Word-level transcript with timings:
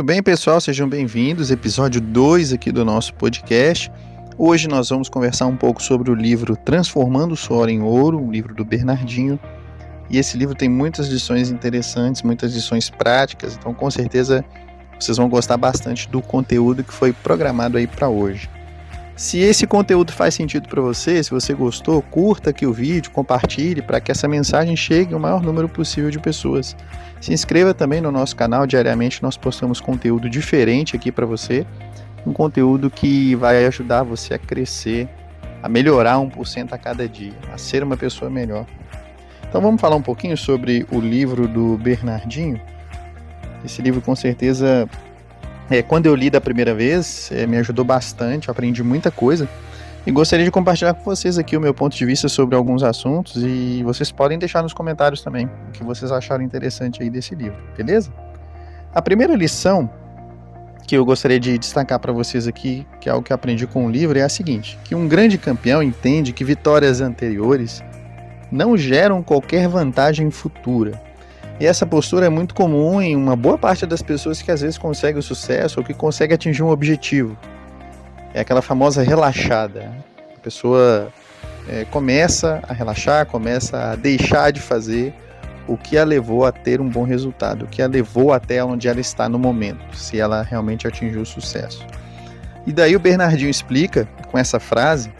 Muito 0.00 0.06
bem, 0.06 0.22
pessoal, 0.22 0.58
sejam 0.62 0.88
bem-vindos. 0.88 1.50
Episódio 1.50 2.00
2 2.00 2.54
aqui 2.54 2.72
do 2.72 2.86
nosso 2.86 3.12
podcast. 3.12 3.92
Hoje 4.38 4.66
nós 4.66 4.88
vamos 4.88 5.10
conversar 5.10 5.44
um 5.44 5.58
pouco 5.58 5.82
sobre 5.82 6.10
o 6.10 6.14
livro 6.14 6.56
Transformando 6.56 7.32
o 7.32 7.36
Suor 7.36 7.68
em 7.68 7.82
Ouro, 7.82 8.18
um 8.18 8.30
livro 8.30 8.54
do 8.54 8.64
Bernardinho. 8.64 9.38
E 10.08 10.16
esse 10.16 10.38
livro 10.38 10.54
tem 10.54 10.70
muitas 10.70 11.08
lições 11.08 11.50
interessantes, 11.50 12.22
muitas 12.22 12.54
lições 12.54 12.88
práticas, 12.88 13.58
então 13.58 13.74
com 13.74 13.90
certeza 13.90 14.42
vocês 14.98 15.18
vão 15.18 15.28
gostar 15.28 15.58
bastante 15.58 16.08
do 16.08 16.22
conteúdo 16.22 16.82
que 16.82 16.94
foi 16.94 17.12
programado 17.12 17.76
aí 17.76 17.86
para 17.86 18.08
hoje. 18.08 18.48
Se 19.20 19.38
esse 19.38 19.66
conteúdo 19.66 20.14
faz 20.14 20.32
sentido 20.32 20.66
para 20.66 20.80
você, 20.80 21.22
se 21.22 21.30
você 21.30 21.52
gostou, 21.52 22.00
curta 22.00 22.48
aqui 22.48 22.64
o 22.64 22.72
vídeo, 22.72 23.10
compartilhe 23.10 23.82
para 23.82 24.00
que 24.00 24.10
essa 24.10 24.26
mensagem 24.26 24.74
chegue 24.74 25.12
ao 25.12 25.20
maior 25.20 25.42
número 25.42 25.68
possível 25.68 26.10
de 26.10 26.18
pessoas. 26.18 26.74
Se 27.20 27.30
inscreva 27.30 27.74
também 27.74 28.00
no 28.00 28.10
nosso 28.10 28.34
canal, 28.34 28.66
diariamente 28.66 29.22
nós 29.22 29.36
postamos 29.36 29.78
conteúdo 29.78 30.26
diferente 30.30 30.96
aqui 30.96 31.12
para 31.12 31.26
você, 31.26 31.66
um 32.26 32.32
conteúdo 32.32 32.88
que 32.88 33.34
vai 33.34 33.66
ajudar 33.66 34.04
você 34.04 34.32
a 34.32 34.38
crescer, 34.38 35.06
a 35.62 35.68
melhorar 35.68 36.16
1% 36.16 36.72
a 36.72 36.78
cada 36.78 37.06
dia, 37.06 37.34
a 37.52 37.58
ser 37.58 37.82
uma 37.82 37.98
pessoa 37.98 38.30
melhor. 38.30 38.64
Então 39.46 39.60
vamos 39.60 39.82
falar 39.82 39.96
um 39.96 40.02
pouquinho 40.02 40.34
sobre 40.34 40.86
o 40.90 40.98
livro 40.98 41.46
do 41.46 41.76
Bernardinho. 41.76 42.58
Esse 43.62 43.82
livro 43.82 44.00
com 44.00 44.16
certeza 44.16 44.88
é, 45.70 45.82
quando 45.82 46.06
eu 46.06 46.14
li 46.14 46.28
da 46.28 46.40
primeira 46.40 46.74
vez, 46.74 47.30
é, 47.32 47.46
me 47.46 47.56
ajudou 47.58 47.84
bastante, 47.84 48.48
eu 48.48 48.52
aprendi 48.52 48.82
muita 48.82 49.10
coisa. 49.10 49.48
E 50.06 50.10
gostaria 50.10 50.44
de 50.44 50.50
compartilhar 50.50 50.94
com 50.94 51.04
vocês 51.04 51.38
aqui 51.38 51.56
o 51.56 51.60
meu 51.60 51.74
ponto 51.74 51.94
de 51.94 52.04
vista 52.06 52.28
sobre 52.28 52.56
alguns 52.56 52.82
assuntos 52.82 53.36
e 53.36 53.82
vocês 53.84 54.10
podem 54.10 54.38
deixar 54.38 54.62
nos 54.62 54.72
comentários 54.72 55.22
também 55.22 55.46
o 55.46 55.72
que 55.72 55.84
vocês 55.84 56.10
acharam 56.10 56.42
interessante 56.42 57.02
aí 57.02 57.10
desse 57.10 57.34
livro, 57.34 57.58
beleza? 57.76 58.10
A 58.94 59.02
primeira 59.02 59.36
lição 59.36 59.90
que 60.86 60.96
eu 60.96 61.04
gostaria 61.04 61.38
de 61.38 61.58
destacar 61.58 62.00
para 62.00 62.12
vocês 62.12 62.48
aqui, 62.48 62.86
que 62.98 63.08
é 63.08 63.12
algo 63.12 63.24
que 63.24 63.32
aprendi 63.32 63.66
com 63.66 63.86
o 63.86 63.90
livro, 63.90 64.18
é 64.18 64.22
a 64.22 64.28
seguinte: 64.28 64.78
que 64.84 64.94
um 64.94 65.06
grande 65.06 65.36
campeão 65.36 65.82
entende 65.82 66.32
que 66.32 66.42
vitórias 66.42 67.00
anteriores 67.02 67.84
não 68.50 68.76
geram 68.76 69.22
qualquer 69.22 69.68
vantagem 69.68 70.30
futura, 70.30 71.00
e 71.60 71.66
essa 71.66 71.84
postura 71.84 72.24
é 72.24 72.30
muito 72.30 72.54
comum 72.54 73.02
em 73.02 73.14
uma 73.14 73.36
boa 73.36 73.58
parte 73.58 73.84
das 73.84 74.00
pessoas 74.00 74.40
que 74.40 74.50
às 74.50 74.62
vezes 74.62 74.78
conseguem 74.78 75.18
o 75.18 75.22
sucesso 75.22 75.78
ou 75.78 75.84
que 75.84 75.92
conseguem 75.92 76.34
atingir 76.34 76.62
um 76.62 76.70
objetivo. 76.70 77.36
É 78.32 78.40
aquela 78.40 78.62
famosa 78.62 79.02
relaxada. 79.02 79.92
A 80.34 80.40
pessoa 80.40 81.12
é, 81.68 81.84
começa 81.84 82.62
a 82.66 82.72
relaxar, 82.72 83.26
começa 83.26 83.92
a 83.92 83.94
deixar 83.94 84.50
de 84.52 84.58
fazer 84.58 85.12
o 85.68 85.76
que 85.76 85.98
a 85.98 86.04
levou 86.04 86.46
a 86.46 86.50
ter 86.50 86.80
um 86.80 86.88
bom 86.88 87.04
resultado, 87.04 87.66
o 87.66 87.68
que 87.68 87.82
a 87.82 87.86
levou 87.86 88.32
até 88.32 88.64
onde 88.64 88.88
ela 88.88 88.98
está 88.98 89.28
no 89.28 89.38
momento, 89.38 89.94
se 89.94 90.18
ela 90.18 90.40
realmente 90.40 90.88
atingiu 90.88 91.20
o 91.20 91.26
sucesso. 91.26 91.86
E 92.66 92.72
daí 92.72 92.96
o 92.96 93.00
Bernardinho 93.00 93.50
explica, 93.50 94.08
com 94.30 94.38
essa 94.38 94.58
frase, 94.58 95.12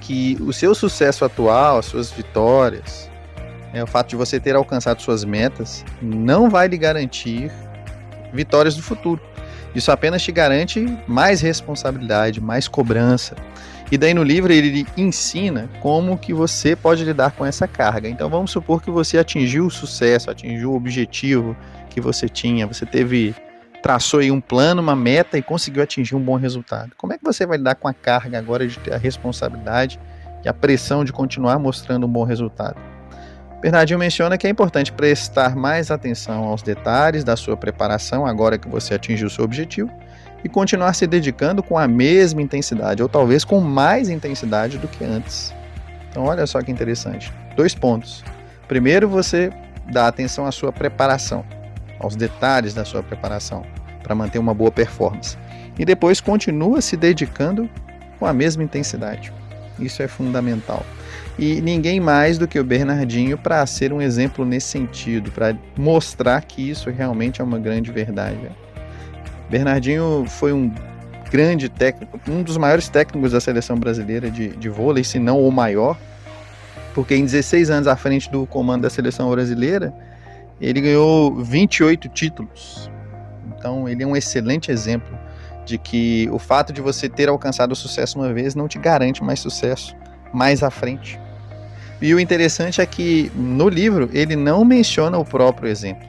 que 0.00 0.36
o 0.40 0.52
seu 0.52 0.74
sucesso 0.74 1.24
atual, 1.24 1.78
as 1.78 1.86
suas 1.86 2.10
vitórias, 2.10 3.08
é, 3.74 3.82
o 3.82 3.86
fato 3.86 4.10
de 4.10 4.16
você 4.16 4.38
ter 4.38 4.54
alcançado 4.54 5.02
suas 5.02 5.24
metas 5.24 5.84
não 6.00 6.48
vai 6.48 6.68
lhe 6.68 6.78
garantir 6.78 7.50
vitórias 8.32 8.76
do 8.76 8.82
futuro. 8.82 9.20
Isso 9.74 9.90
apenas 9.90 10.22
te 10.22 10.30
garante 10.30 10.86
mais 11.08 11.40
responsabilidade, 11.40 12.40
mais 12.40 12.68
cobrança. 12.68 13.34
E 13.90 13.98
daí 13.98 14.14
no 14.14 14.22
livro 14.22 14.52
ele 14.52 14.86
ensina 14.96 15.68
como 15.80 16.16
que 16.16 16.32
você 16.32 16.76
pode 16.76 17.04
lidar 17.04 17.32
com 17.32 17.44
essa 17.44 17.66
carga. 17.66 18.08
Então 18.08 18.30
vamos 18.30 18.52
supor 18.52 18.80
que 18.80 18.90
você 18.90 19.18
atingiu 19.18 19.66
o 19.66 19.70
sucesso, 19.70 20.30
atingiu 20.30 20.72
o 20.72 20.76
objetivo 20.76 21.56
que 21.90 22.00
você 22.00 22.28
tinha, 22.28 22.66
você 22.66 22.86
teve 22.86 23.34
traçou 23.82 24.20
aí 24.20 24.30
um 24.30 24.40
plano, 24.40 24.80
uma 24.80 24.96
meta 24.96 25.36
e 25.36 25.42
conseguiu 25.42 25.82
atingir 25.82 26.14
um 26.14 26.20
bom 26.20 26.36
resultado. 26.36 26.92
Como 26.96 27.12
é 27.12 27.18
que 27.18 27.24
você 27.24 27.44
vai 27.44 27.58
lidar 27.58 27.74
com 27.74 27.86
a 27.86 27.92
carga 27.92 28.38
agora 28.38 28.66
de 28.66 28.78
ter 28.78 28.94
a 28.94 28.96
responsabilidade 28.96 30.00
e 30.42 30.48
a 30.48 30.54
pressão 30.54 31.04
de 31.04 31.12
continuar 31.12 31.58
mostrando 31.58 32.06
um 32.06 32.10
bom 32.10 32.24
resultado? 32.24 32.93
Bernardinho 33.64 33.98
menciona 33.98 34.36
que 34.36 34.46
é 34.46 34.50
importante 34.50 34.92
prestar 34.92 35.56
mais 35.56 35.90
atenção 35.90 36.44
aos 36.44 36.62
detalhes 36.62 37.24
da 37.24 37.34
sua 37.34 37.56
preparação 37.56 38.26
agora 38.26 38.58
que 38.58 38.68
você 38.68 38.92
atingiu 38.92 39.26
o 39.26 39.30
seu 39.30 39.42
objetivo 39.42 39.90
e 40.44 40.50
continuar 40.50 40.92
se 40.92 41.06
dedicando 41.06 41.62
com 41.62 41.78
a 41.78 41.88
mesma 41.88 42.42
intensidade, 42.42 43.02
ou 43.02 43.08
talvez 43.08 43.42
com 43.42 43.60
mais 43.60 44.10
intensidade 44.10 44.76
do 44.76 44.86
que 44.86 45.02
antes. 45.02 45.54
Então, 46.10 46.24
olha 46.24 46.46
só 46.46 46.60
que 46.60 46.70
interessante. 46.70 47.32
Dois 47.56 47.74
pontos. 47.74 48.22
Primeiro, 48.68 49.08
você 49.08 49.50
dá 49.90 50.08
atenção 50.08 50.44
à 50.44 50.52
sua 50.52 50.70
preparação, 50.70 51.42
aos 51.98 52.14
detalhes 52.14 52.74
da 52.74 52.84
sua 52.84 53.02
preparação, 53.02 53.64
para 54.02 54.14
manter 54.14 54.38
uma 54.38 54.52
boa 54.52 54.70
performance. 54.70 55.38
E 55.78 55.86
depois, 55.86 56.20
continua 56.20 56.82
se 56.82 56.98
dedicando 56.98 57.66
com 58.18 58.26
a 58.26 58.32
mesma 58.34 58.62
intensidade. 58.62 59.32
Isso 59.78 60.02
é 60.02 60.08
fundamental 60.08 60.84
e 61.38 61.60
ninguém 61.60 62.00
mais 62.00 62.38
do 62.38 62.46
que 62.46 62.58
o 62.58 62.64
Bernardinho 62.64 63.36
para 63.36 63.64
ser 63.66 63.92
um 63.92 64.00
exemplo 64.00 64.44
nesse 64.44 64.68
sentido, 64.68 65.30
para 65.32 65.56
mostrar 65.76 66.42
que 66.42 66.70
isso 66.70 66.90
realmente 66.90 67.40
é 67.40 67.44
uma 67.44 67.58
grande 67.58 67.90
verdade. 67.90 68.38
Bernardinho 69.50 70.24
foi 70.28 70.52
um 70.52 70.72
grande 71.30 71.68
técnico, 71.68 72.20
um 72.28 72.42
dos 72.42 72.56
maiores 72.56 72.88
técnicos 72.88 73.32
da 73.32 73.40
seleção 73.40 73.76
brasileira 73.76 74.30
de, 74.30 74.50
de 74.50 74.68
vôlei, 74.68 75.02
se 75.02 75.18
não 75.18 75.40
o 75.40 75.50
maior, 75.50 75.98
porque 76.94 77.16
em 77.16 77.24
16 77.24 77.70
anos 77.70 77.88
à 77.88 77.96
frente 77.96 78.30
do 78.30 78.46
comando 78.46 78.82
da 78.82 78.90
seleção 78.90 79.28
brasileira, 79.30 79.92
ele 80.60 80.80
ganhou 80.80 81.34
28 81.34 82.08
títulos. 82.10 82.88
Então, 83.48 83.88
ele 83.88 84.04
é 84.04 84.06
um 84.06 84.14
excelente 84.14 84.70
exemplo 84.70 85.18
de 85.64 85.78
que 85.78 86.28
o 86.30 86.38
fato 86.38 86.72
de 86.72 86.80
você 86.80 87.08
ter 87.08 87.28
alcançado 87.28 87.72
o 87.72 87.76
sucesso 87.76 88.18
uma 88.18 88.32
vez 88.32 88.54
não 88.54 88.68
te 88.68 88.78
garante 88.78 89.22
mais 89.22 89.40
sucesso 89.40 89.94
mais 90.32 90.62
à 90.62 90.70
frente. 90.70 91.18
E 92.02 92.12
o 92.12 92.20
interessante 92.20 92.80
é 92.80 92.86
que 92.86 93.30
no 93.34 93.68
livro 93.68 94.10
ele 94.12 94.36
não 94.36 94.64
menciona 94.64 95.16
o 95.16 95.24
próprio 95.24 95.68
exemplo 95.68 96.06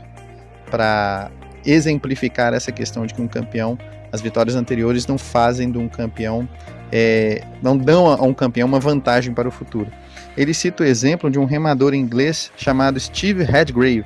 para 0.69 1.29
exemplificar 1.65 2.53
essa 2.53 2.71
questão 2.71 3.05
de 3.05 3.13
que 3.13 3.21
um 3.21 3.27
campeão, 3.27 3.77
as 4.11 4.19
vitórias 4.19 4.55
anteriores 4.55 5.07
não 5.07 5.17
fazem 5.17 5.71
de 5.71 5.77
um 5.77 5.87
campeão, 5.87 6.47
é, 6.91 7.43
não 7.61 7.77
dão 7.77 8.07
a 8.07 8.21
um 8.23 8.33
campeão 8.33 8.67
uma 8.67 8.79
vantagem 8.79 9.33
para 9.33 9.47
o 9.47 9.51
futuro. 9.51 9.91
Ele 10.35 10.53
cita 10.53 10.83
o 10.83 10.85
exemplo 10.85 11.29
de 11.29 11.39
um 11.39 11.45
remador 11.45 11.93
inglês 11.93 12.51
chamado 12.57 12.99
Steve 12.99 13.43
Redgrave. 13.43 14.05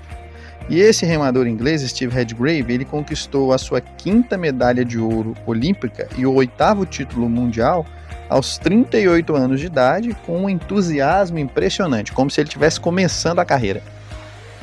E 0.70 0.80
esse 0.80 1.04
remador 1.04 1.48
inglês, 1.48 1.82
Steve 1.82 2.14
Redgrave, 2.14 2.72
ele 2.72 2.86
conquistou 2.86 3.52
a 3.52 3.58
sua 3.58 3.82
quinta 3.82 4.38
medalha 4.38 4.86
de 4.86 5.00
ouro 5.00 5.34
olímpica 5.48 6.08
e 6.16 6.28
o 6.28 6.34
oitavo 6.36 6.86
título 6.86 7.28
mundial 7.28 7.88
aos 8.30 8.60
38 8.60 9.36
anos 9.36 9.60
de 9.60 9.66
idade, 9.66 10.16
com 10.28 10.44
um 10.44 10.50
entusiasmo 10.50 11.40
impressionante, 11.40 12.12
como 12.12 12.30
se 12.30 12.40
ele 12.40 12.48
estivesse 12.48 12.80
começando 12.80 13.40
a 13.40 13.46
carreira. 13.46 13.82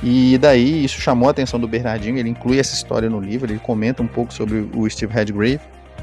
E 0.00 0.38
daí 0.38 0.84
isso 0.84 1.00
chamou 1.00 1.26
a 1.26 1.32
atenção 1.32 1.58
do 1.58 1.66
Bernardinho, 1.66 2.18
ele 2.18 2.28
inclui 2.28 2.60
essa 2.60 2.72
história 2.72 3.10
no 3.10 3.18
livro, 3.18 3.50
ele 3.50 3.58
comenta 3.58 4.00
um 4.00 4.06
pouco 4.06 4.32
sobre 4.32 4.68
o 4.72 4.88
Steve 4.88 5.12
Redgrave 5.12 5.60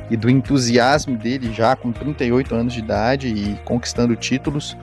e 0.10 0.18
do 0.18 0.30
entusiasmo 0.30 1.16
dele 1.16 1.54
já 1.54 1.78
com 1.78 1.94
38 1.94 2.54
anos 2.54 2.74
de 2.74 2.80
idade 2.80 3.30
e 3.30 3.58
conquistando 3.64 4.14
títulos. 4.18 4.76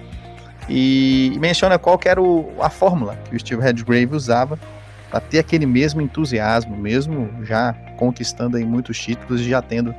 E 0.67 1.37
menciona 1.39 1.79
qual 1.79 2.01
era 2.07 2.21
a 2.61 2.71
fórmula 2.71 3.19
que 3.29 3.37
o 3.37 3.41
Steve 3.41 3.61
Redgrave 3.61 4.15
usava 4.15 4.59
para 5.11 5.21
ter 5.21 5.41
aquele 5.41 5.67
mesmo 5.67 6.01
entusiasmo, 6.01 6.77
mesmo 6.77 7.29
já 7.43 7.73
conquistando 7.97 8.57
aí 8.57 8.65
muitos 8.65 8.99
títulos 8.99 9.41
e 9.41 9.51
já 9.51 9.61
tendo 9.61 9.95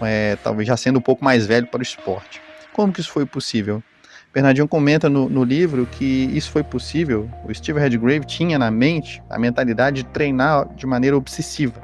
é, 0.00 0.36
talvez 0.42 0.68
já 0.68 0.76
sendo 0.76 0.98
um 0.98 1.02
pouco 1.02 1.24
mais 1.24 1.46
velho 1.46 1.66
para 1.66 1.80
o 1.80 1.82
esporte. 1.82 2.40
Como 2.72 2.92
que 2.92 3.00
isso 3.00 3.10
foi 3.10 3.26
possível? 3.26 3.82
Bernardinho 4.32 4.68
comenta 4.68 5.08
no, 5.08 5.28
no, 5.28 5.42
livro 5.42 5.86
que 5.86 6.04
isso 6.04 6.50
foi 6.50 6.62
possível. 6.62 7.28
O 7.44 7.54
Steve 7.54 7.80
Redgrave 7.80 8.26
tinha 8.26 8.58
na 8.58 8.70
mente 8.70 9.22
a 9.30 9.38
mentalidade 9.38 10.02
de 10.02 10.04
treinar 10.10 10.68
de 10.74 10.86
maneira 10.86 11.16
obsessiva. 11.16 11.80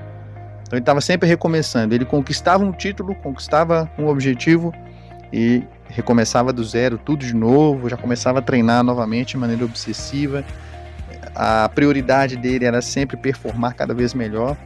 Então 0.60 0.76
ele 0.76 0.80
estava 0.82 1.00
sempre 1.00 1.26
recomeçando. 1.26 1.94
Ele 1.94 2.04
conquistava 2.04 2.62
um 2.62 2.70
título, 2.70 3.14
conquistava 3.16 3.90
um 3.98 4.06
objetivo 4.06 4.72
e 5.32 5.62
recomeçava 5.88 6.52
do 6.52 6.62
zero, 6.62 6.98
tudo 6.98 7.24
de 7.24 7.34
novo, 7.34 7.88
já 7.88 7.96
começava 7.96 8.40
a 8.40 8.42
treinar 8.42 8.84
novamente 8.84 9.30
de 9.30 9.38
maneira 9.38 9.64
obsessiva. 9.64 10.44
A 11.34 11.68
prioridade 11.68 12.36
dele 12.36 12.64
era 12.64 12.82
sempre 12.82 13.16
performar 13.16 13.74
cada 13.74 13.94
vez 13.94 14.14
melhor 14.14 14.56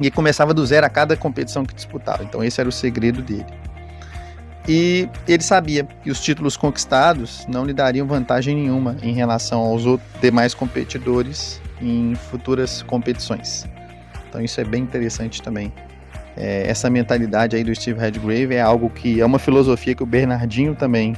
e 0.00 0.10
começava 0.10 0.54
do 0.54 0.64
zero 0.64 0.86
a 0.86 0.90
cada 0.90 1.16
competição 1.16 1.64
que 1.64 1.74
disputava. 1.74 2.22
Então 2.22 2.42
esse 2.42 2.60
era 2.60 2.68
o 2.68 2.72
segredo 2.72 3.22
dele. 3.22 3.46
E 4.68 5.08
ele 5.26 5.42
sabia 5.42 5.84
que 6.02 6.10
os 6.10 6.20
títulos 6.20 6.56
conquistados 6.56 7.46
não 7.48 7.64
lhe 7.64 7.72
dariam 7.72 8.06
vantagem 8.06 8.54
nenhuma 8.54 8.96
em 9.02 9.12
relação 9.14 9.60
aos 9.60 9.82
demais 10.20 10.52
competidores 10.52 11.60
em 11.80 12.14
futuras 12.14 12.82
competições. 12.82 13.66
Então 14.28 14.42
isso 14.42 14.60
é 14.60 14.64
bem 14.64 14.82
interessante 14.82 15.40
também. 15.40 15.72
É, 16.36 16.68
essa 16.68 16.90
mentalidade 16.90 17.56
aí 17.56 17.64
do 17.64 17.74
Steve 17.74 17.98
Redgrave 17.98 18.54
é 18.54 18.60
algo 18.60 18.90
que 18.90 19.20
é 19.20 19.26
uma 19.26 19.38
filosofia 19.38 19.94
que 19.94 20.02
o 20.02 20.06
Bernardinho 20.06 20.74
também 20.74 21.16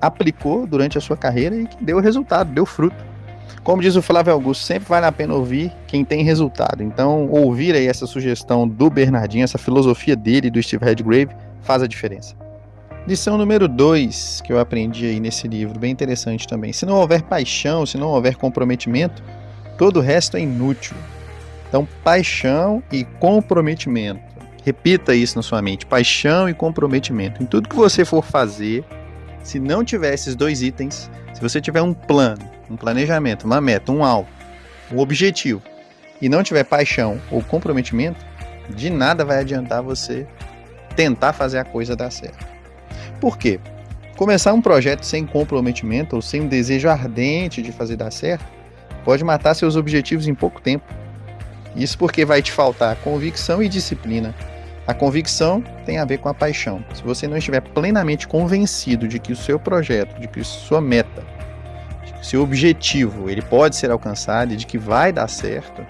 aplicou 0.00 0.66
durante 0.66 0.96
a 0.96 1.00
sua 1.00 1.16
carreira 1.16 1.56
e 1.56 1.66
que 1.66 1.82
deu 1.82 1.98
resultado, 2.00 2.52
deu 2.52 2.64
fruto. 2.64 3.13
Como 3.62 3.80
diz 3.80 3.96
o 3.96 4.02
Flávio 4.02 4.32
Augusto, 4.32 4.64
sempre 4.64 4.88
vale 4.88 5.06
a 5.06 5.12
pena 5.12 5.34
ouvir 5.34 5.72
quem 5.86 6.04
tem 6.04 6.22
resultado. 6.22 6.82
Então, 6.82 7.28
ouvir 7.30 7.74
aí 7.74 7.86
essa 7.86 8.06
sugestão 8.06 8.68
do 8.68 8.90
Bernardinho, 8.90 9.44
essa 9.44 9.58
filosofia 9.58 10.14
dele, 10.14 10.50
do 10.50 10.62
Steve 10.62 10.84
Redgrave, 10.84 11.34
faz 11.62 11.82
a 11.82 11.86
diferença. 11.86 12.34
Lição 13.06 13.36
número 13.36 13.68
2 13.68 14.42
que 14.42 14.52
eu 14.52 14.58
aprendi 14.58 15.06
aí 15.06 15.20
nesse 15.20 15.46
livro, 15.46 15.78
bem 15.78 15.92
interessante 15.92 16.46
também. 16.46 16.72
Se 16.72 16.86
não 16.86 16.96
houver 16.96 17.22
paixão, 17.22 17.84
se 17.84 17.98
não 17.98 18.08
houver 18.08 18.36
comprometimento, 18.36 19.22
todo 19.76 19.98
o 19.98 20.00
resto 20.00 20.36
é 20.36 20.40
inútil. 20.40 20.96
Então, 21.68 21.86
paixão 22.02 22.82
e 22.92 23.04
comprometimento. 23.04 24.22
Repita 24.64 25.14
isso 25.14 25.36
na 25.36 25.42
sua 25.42 25.60
mente: 25.60 25.84
paixão 25.84 26.48
e 26.48 26.54
comprometimento. 26.54 27.42
Em 27.42 27.46
tudo 27.46 27.68
que 27.68 27.76
você 27.76 28.04
for 28.04 28.24
fazer, 28.24 28.84
se 29.42 29.60
não 29.60 29.84
tiver 29.84 30.14
esses 30.14 30.34
dois 30.34 30.62
itens, 30.62 31.10
se 31.34 31.40
você 31.40 31.60
tiver 31.60 31.82
um 31.82 31.92
plano, 31.92 32.53
um 32.70 32.76
planejamento, 32.76 33.44
uma 33.44 33.60
meta, 33.60 33.92
um 33.92 34.04
alvo, 34.04 34.28
um 34.92 34.98
objetivo, 34.98 35.62
e 36.20 36.28
não 36.28 36.42
tiver 36.42 36.64
paixão 36.64 37.20
ou 37.30 37.42
comprometimento, 37.42 38.24
de 38.70 38.90
nada 38.90 39.24
vai 39.24 39.38
adiantar 39.38 39.82
você 39.82 40.26
tentar 40.96 41.32
fazer 41.32 41.58
a 41.58 41.64
coisa 41.64 41.96
dar 41.96 42.10
certo. 42.10 42.46
Por 43.20 43.36
quê? 43.36 43.60
Começar 44.16 44.52
um 44.52 44.62
projeto 44.62 45.04
sem 45.04 45.26
comprometimento 45.26 46.16
ou 46.16 46.22
sem 46.22 46.42
um 46.42 46.48
desejo 46.48 46.88
ardente 46.88 47.60
de 47.60 47.72
fazer 47.72 47.96
dar 47.96 48.12
certo 48.12 48.44
pode 49.04 49.24
matar 49.24 49.54
seus 49.54 49.76
objetivos 49.76 50.26
em 50.28 50.34
pouco 50.34 50.60
tempo. 50.60 50.84
Isso 51.76 51.98
porque 51.98 52.24
vai 52.24 52.40
te 52.40 52.52
faltar 52.52 52.96
convicção 52.96 53.62
e 53.62 53.68
disciplina. 53.68 54.34
A 54.86 54.94
convicção 54.94 55.62
tem 55.84 55.98
a 55.98 56.04
ver 56.04 56.18
com 56.18 56.28
a 56.28 56.34
paixão. 56.34 56.84
Se 56.94 57.02
você 57.02 57.26
não 57.26 57.36
estiver 57.36 57.60
plenamente 57.60 58.28
convencido 58.28 59.08
de 59.08 59.18
que 59.18 59.32
o 59.32 59.36
seu 59.36 59.58
projeto, 59.58 60.20
de 60.20 60.28
que 60.28 60.44
sua 60.44 60.80
meta, 60.80 61.24
que 62.30 62.36
o 62.36 62.42
objetivo, 62.42 63.28
ele 63.28 63.42
pode 63.42 63.76
ser 63.76 63.90
alcançado 63.90 64.52
e 64.52 64.56
de 64.56 64.66
que 64.66 64.78
vai 64.78 65.12
dar 65.12 65.28
certo, 65.28 65.86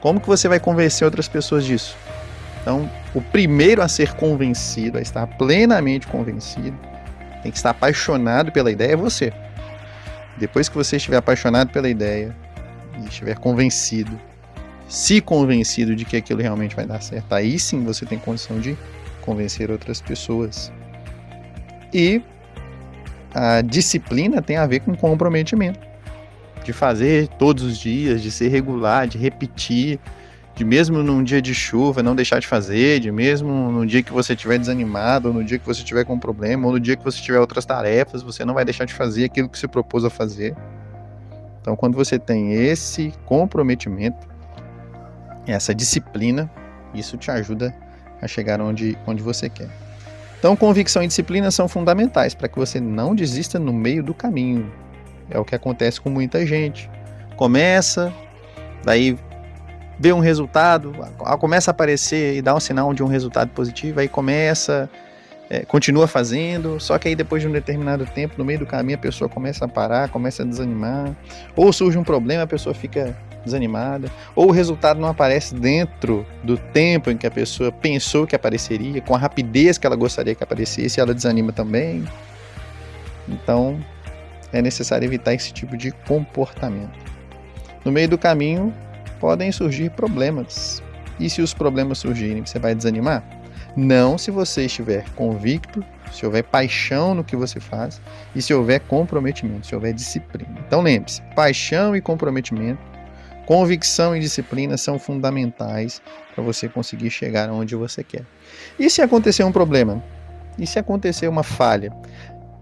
como 0.00 0.20
que 0.20 0.26
você 0.26 0.48
vai 0.48 0.60
convencer 0.60 1.04
outras 1.04 1.28
pessoas 1.28 1.64
disso? 1.64 1.96
Então, 2.60 2.88
o 3.14 3.20
primeiro 3.20 3.82
a 3.82 3.88
ser 3.88 4.14
convencido, 4.14 4.98
a 4.98 5.00
estar 5.00 5.26
plenamente 5.26 6.06
convencido, 6.06 6.78
tem 7.42 7.50
que 7.50 7.56
estar 7.56 7.70
apaixonado 7.70 8.52
pela 8.52 8.70
ideia 8.70 8.92
é 8.92 8.96
você. 8.96 9.32
Depois 10.38 10.68
que 10.68 10.76
você 10.76 10.96
estiver 10.96 11.16
apaixonado 11.16 11.70
pela 11.70 11.88
ideia 11.88 12.34
e 13.00 13.08
estiver 13.08 13.36
convencido, 13.38 14.18
se 14.88 15.20
convencido 15.20 15.96
de 15.96 16.04
que 16.04 16.16
aquilo 16.16 16.40
realmente 16.40 16.76
vai 16.76 16.86
dar 16.86 17.00
certo, 17.00 17.32
aí 17.32 17.58
sim 17.58 17.84
você 17.84 18.06
tem 18.06 18.18
condição 18.18 18.60
de 18.60 18.76
convencer 19.20 19.70
outras 19.70 20.00
pessoas. 20.00 20.72
E 21.92 22.22
a 23.34 23.62
disciplina 23.62 24.42
tem 24.42 24.56
a 24.56 24.66
ver 24.66 24.80
com 24.80 24.94
comprometimento, 24.94 25.80
de 26.64 26.72
fazer 26.72 27.28
todos 27.28 27.64
os 27.64 27.78
dias, 27.78 28.22
de 28.22 28.30
ser 28.30 28.48
regular, 28.48 29.08
de 29.08 29.18
repetir, 29.18 29.98
de 30.54 30.64
mesmo 30.64 31.02
num 31.02 31.24
dia 31.24 31.40
de 31.40 31.54
chuva 31.54 32.02
não 32.02 32.14
deixar 32.14 32.38
de 32.38 32.46
fazer, 32.46 33.00
de 33.00 33.10
mesmo 33.10 33.72
no 33.72 33.86
dia 33.86 34.02
que 34.02 34.12
você 34.12 34.34
estiver 34.34 34.58
desanimado, 34.58 35.28
ou 35.28 35.34
no 35.34 35.44
dia 35.44 35.58
que 35.58 35.64
você 35.64 35.80
estiver 35.80 36.04
com 36.04 36.14
um 36.14 36.18
problema, 36.18 36.66
ou 36.66 36.72
no 36.72 36.80
dia 36.80 36.96
que 36.96 37.02
você 37.02 37.20
tiver 37.20 37.40
outras 37.40 37.64
tarefas, 37.64 38.22
você 38.22 38.44
não 38.44 38.54
vai 38.54 38.64
deixar 38.64 38.84
de 38.84 38.92
fazer 38.92 39.24
aquilo 39.24 39.48
que 39.48 39.58
se 39.58 39.66
propôs 39.66 40.04
a 40.04 40.10
fazer. 40.10 40.54
Então, 41.60 41.74
quando 41.74 41.94
você 41.94 42.18
tem 42.18 42.52
esse 42.52 43.12
comprometimento, 43.24 44.26
essa 45.46 45.74
disciplina, 45.74 46.50
isso 46.92 47.16
te 47.16 47.30
ajuda 47.30 47.74
a 48.20 48.28
chegar 48.28 48.60
onde, 48.60 48.96
onde 49.06 49.22
você 49.22 49.48
quer. 49.48 49.81
Então, 50.42 50.56
convicção 50.56 51.04
e 51.04 51.06
disciplina 51.06 51.52
são 51.52 51.68
fundamentais 51.68 52.34
para 52.34 52.48
que 52.48 52.58
você 52.58 52.80
não 52.80 53.14
desista 53.14 53.60
no 53.60 53.72
meio 53.72 54.02
do 54.02 54.12
caminho. 54.12 54.72
É 55.30 55.38
o 55.38 55.44
que 55.44 55.54
acontece 55.54 56.00
com 56.00 56.10
muita 56.10 56.44
gente. 56.44 56.90
Começa, 57.36 58.12
daí 58.82 59.16
vê 60.00 60.12
um 60.12 60.18
resultado, 60.18 60.92
começa 61.38 61.70
a 61.70 61.72
aparecer 61.72 62.34
e 62.34 62.42
dá 62.42 62.56
um 62.56 62.58
sinal 62.58 62.92
de 62.92 63.04
um 63.04 63.06
resultado 63.06 63.50
positivo, 63.50 64.00
aí 64.00 64.08
começa, 64.08 64.90
é, 65.48 65.64
continua 65.64 66.08
fazendo, 66.08 66.80
só 66.80 66.98
que 66.98 67.06
aí 67.06 67.14
depois 67.14 67.40
de 67.40 67.46
um 67.46 67.52
determinado 67.52 68.04
tempo, 68.04 68.34
no 68.36 68.44
meio 68.44 68.58
do 68.58 68.66
caminho, 68.66 68.98
a 68.98 69.00
pessoa 69.00 69.28
começa 69.28 69.64
a 69.66 69.68
parar, 69.68 70.08
começa 70.08 70.42
a 70.42 70.44
desanimar, 70.44 71.14
ou 71.54 71.72
surge 71.72 71.96
um 71.96 72.02
problema, 72.02 72.42
a 72.42 72.48
pessoa 72.48 72.74
fica 72.74 73.16
desanimada, 73.44 74.10
ou 74.34 74.48
o 74.48 74.52
resultado 74.52 75.00
não 75.00 75.08
aparece 75.08 75.54
dentro 75.54 76.26
do 76.42 76.56
tempo 76.56 77.10
em 77.10 77.16
que 77.16 77.26
a 77.26 77.30
pessoa 77.30 77.70
pensou 77.70 78.26
que 78.26 78.36
apareceria, 78.36 79.00
com 79.00 79.14
a 79.14 79.18
rapidez 79.18 79.78
que 79.78 79.86
ela 79.86 79.96
gostaria 79.96 80.34
que 80.34 80.44
aparecesse, 80.44 81.00
ela 81.00 81.14
desanima 81.14 81.52
também. 81.52 82.04
Então, 83.28 83.78
é 84.52 84.60
necessário 84.60 85.06
evitar 85.06 85.34
esse 85.34 85.52
tipo 85.52 85.76
de 85.76 85.90
comportamento. 86.06 86.98
No 87.84 87.90
meio 87.90 88.08
do 88.08 88.18
caminho, 88.18 88.72
podem 89.18 89.50
surgir 89.50 89.90
problemas. 89.90 90.82
E 91.18 91.28
se 91.30 91.40
os 91.40 91.54
problemas 91.54 91.98
surgirem, 91.98 92.44
você 92.44 92.58
vai 92.58 92.74
desanimar? 92.74 93.22
Não 93.76 94.18
se 94.18 94.30
você 94.30 94.66
estiver 94.66 95.04
convicto, 95.16 95.82
se 96.12 96.26
houver 96.26 96.44
paixão 96.44 97.14
no 97.14 97.24
que 97.24 97.34
você 97.34 97.58
faz 97.58 98.00
e 98.34 98.42
se 98.42 98.52
houver 98.52 98.80
comprometimento, 98.80 99.66
se 99.66 99.74
houver 99.74 99.94
disciplina. 99.94 100.54
Então 100.66 100.82
lembre-se: 100.82 101.22
paixão 101.34 101.96
e 101.96 102.00
comprometimento, 102.00 102.82
convicção 103.46 104.16
e 104.16 104.20
disciplina 104.20 104.76
são 104.76 104.98
fundamentais 104.98 106.00
para 106.34 106.42
você 106.42 106.68
conseguir 106.68 107.10
chegar 107.10 107.50
onde 107.50 107.74
você 107.74 108.02
quer. 108.02 108.24
E 108.78 108.88
se 108.88 109.02
acontecer 109.02 109.44
um 109.44 109.52
problema? 109.52 110.02
E 110.58 110.66
se 110.66 110.78
acontecer 110.78 111.28
uma 111.28 111.42
falha? 111.42 111.92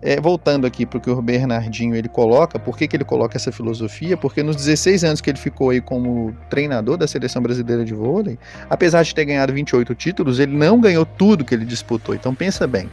É, 0.02 0.18
voltando 0.18 0.66
aqui 0.66 0.86
para 0.86 0.96
o 0.96 1.00
que 1.00 1.10
o 1.10 1.20
Bernardinho 1.20 1.94
ele 1.94 2.08
coloca, 2.08 2.58
por 2.58 2.76
que, 2.76 2.88
que 2.88 2.96
ele 2.96 3.04
coloca 3.04 3.36
essa 3.36 3.52
filosofia? 3.52 4.16
Porque 4.16 4.42
nos 4.42 4.56
16 4.56 5.04
anos 5.04 5.20
que 5.20 5.28
ele 5.28 5.38
ficou 5.38 5.70
aí 5.70 5.80
como 5.80 6.34
treinador 6.48 6.96
da 6.96 7.06
seleção 7.06 7.42
brasileira 7.42 7.84
de 7.84 7.92
vôlei, 7.92 8.38
apesar 8.70 9.02
de 9.02 9.14
ter 9.14 9.26
ganhado 9.26 9.52
28 9.52 9.94
títulos, 9.94 10.38
ele 10.38 10.56
não 10.56 10.80
ganhou 10.80 11.04
tudo 11.04 11.44
que 11.44 11.54
ele 11.54 11.66
disputou. 11.66 12.14
Então 12.14 12.34
pensa 12.34 12.66
bem, 12.66 12.88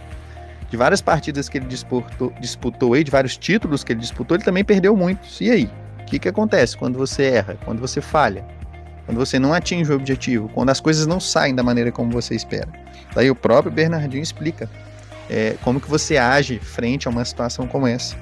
de 0.69 0.75
várias 0.75 1.01
partidas 1.01 1.47
que 1.47 1.57
ele 1.57 1.65
disputou, 1.65 2.33
disputou 2.41 2.93
aí, 2.93 3.03
de 3.03 3.11
vários 3.11 3.37
títulos 3.37 3.85
que 3.85 3.93
ele 3.93 4.01
disputou, 4.01 4.35
ele 4.35 4.43
também 4.43 4.65
perdeu 4.65 4.95
muitos. 4.95 5.39
E 5.39 5.49
aí? 5.49 5.69
Que, 6.07 6.17
que 6.17 6.29
acontece 6.29 6.75
quando 6.75 6.97
você 6.97 7.25
erra, 7.25 7.57
quando 7.65 7.79
você 7.79 8.01
falha? 8.01 8.43
Quando 9.05 9.17
você 9.17 9.37
não 9.37 9.53
atinge 9.53 9.91
o 9.91 9.95
objetivo, 9.95 10.49
quando 10.49 10.69
as 10.69 10.79
coisas 10.79 11.05
não 11.05 11.19
saem 11.19 11.53
da 11.53 11.61
maneira 11.61 11.91
como 11.91 12.11
você 12.11 12.33
espera. 12.33 12.69
Daí 13.13 13.29
o 13.29 13.35
próprio 13.35 13.71
Bernardinho 13.71 14.23
explica 14.23 14.69
é, 15.29 15.55
como 15.63 15.79
que 15.79 15.89
você 15.89 16.17
age 16.17 16.59
frente 16.59 17.07
a 17.07 17.11
uma 17.11 17.23
situação 17.23 17.67
como 17.67 17.85
essa. 17.85 18.15